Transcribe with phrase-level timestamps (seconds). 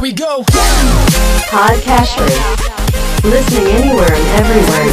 [0.00, 0.40] Here we go.
[1.52, 2.32] Podcasters.
[3.20, 4.88] Listening anywhere and everywhere.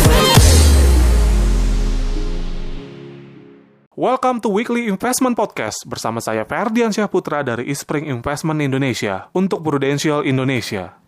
[3.96, 10.28] Welcome to Weekly Investment Podcast bersama saya Ferdian Syahputra dari Ispring Investment Indonesia untuk Prudential
[10.28, 10.99] Indonesia.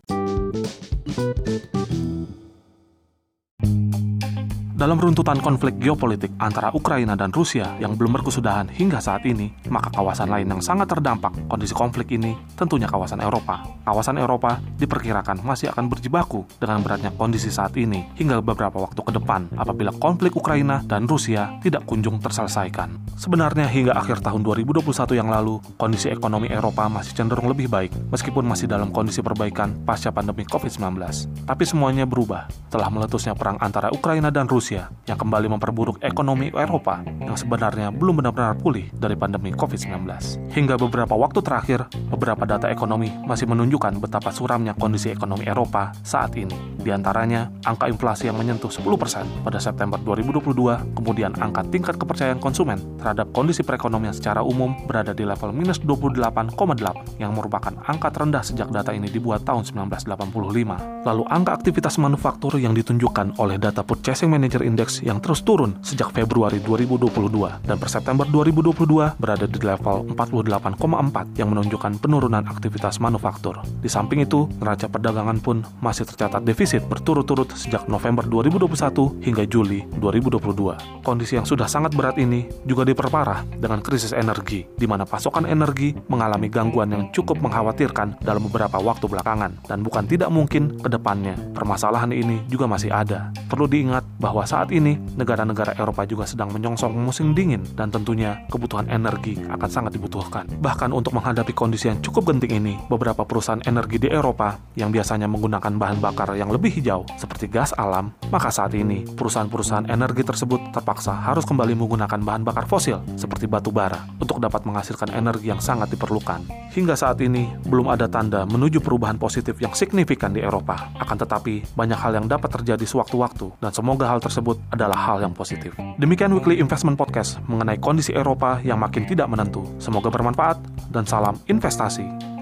[4.80, 9.92] Dalam runtutan konflik geopolitik antara Ukraina dan Rusia yang belum berkesudahan hingga saat ini, maka
[9.92, 13.60] kawasan lain yang sangat terdampak kondisi konflik ini tentunya kawasan Eropa.
[13.84, 19.12] Kawasan Eropa diperkirakan masih akan berjibaku dengan beratnya kondisi saat ini hingga beberapa waktu ke
[19.20, 22.96] depan apabila konflik Ukraina dan Rusia tidak kunjung terselesaikan.
[23.20, 24.80] Sebenarnya hingga akhir tahun 2021
[25.12, 30.08] yang lalu, kondisi ekonomi Eropa masih cenderung lebih baik meskipun masih dalam kondisi perbaikan pasca
[30.08, 30.96] pandemi COVID-19.
[31.44, 36.54] Tapi semuanya berubah setelah meletusnya perang antara Ukraina dan Rusia Rusia yang kembali memperburuk ekonomi
[36.54, 40.06] Eropa yang sebenarnya belum benar-benar pulih dari pandemi COVID-19.
[40.54, 46.38] Hingga beberapa waktu terakhir, beberapa data ekonomi masih menunjukkan betapa suramnya kondisi ekonomi Eropa saat
[46.38, 46.54] ini.
[46.80, 52.80] Di antaranya, angka inflasi yang menyentuh 10% pada September 2022, kemudian angka tingkat kepercayaan konsumen
[52.96, 58.72] terhadap kondisi perekonomian secara umum berada di level minus 28,8 yang merupakan angka terendah sejak
[58.72, 61.04] data ini dibuat tahun 1985.
[61.04, 66.16] Lalu angka aktivitas manufaktur yang ditunjukkan oleh data Purchasing Manager Index yang terus turun sejak
[66.16, 73.60] Februari 2022 dan per September 2022 berada di level 48,4 yang menunjukkan penurunan aktivitas manufaktur.
[73.84, 79.82] Di samping itu, neraca perdagangan pun masih tercatat defisit berturut-turut sejak November 2021 hingga Juli
[79.98, 81.02] 2022.
[81.02, 85.96] Kondisi yang sudah sangat berat ini juga diperparah dengan krisis energi, di mana pasokan energi
[86.06, 91.34] mengalami gangguan yang cukup mengkhawatirkan dalam beberapa waktu belakangan, dan bukan tidak mungkin ke depannya
[91.56, 93.32] permasalahan ini juga masih ada.
[93.50, 98.86] Perlu diingat bahwa saat ini, negara-negara Eropa juga sedang menyongsong musim dingin dan tentunya kebutuhan
[98.86, 100.46] energi akan sangat dibutuhkan.
[100.62, 105.26] Bahkan untuk menghadapi kondisi yang cukup genting ini, beberapa perusahaan energi di Eropa yang biasanya
[105.26, 110.70] menggunakan bahan bakar yang lebih hijau seperti gas alam, maka saat ini perusahaan-perusahaan energi tersebut
[110.70, 115.58] terpaksa harus kembali menggunakan bahan bakar fosil seperti batu bara untuk dapat menghasilkan energi yang
[115.58, 116.46] sangat diperlukan.
[116.70, 120.94] Hingga saat ini, belum ada tanda menuju perubahan positif yang signifikan di Eropa.
[121.02, 125.32] Akan tetapi, banyak hal yang dapat terjadi sewaktu-waktu dan semoga hal tersebut adalah hal yang
[125.32, 125.72] positif.
[125.96, 129.64] Demikian Weekly Investment Podcast mengenai kondisi Eropa yang makin tidak menentu.
[129.80, 130.60] Semoga bermanfaat
[130.92, 132.39] dan salam investasi.